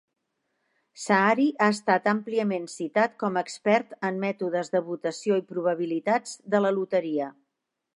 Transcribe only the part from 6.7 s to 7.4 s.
loteria.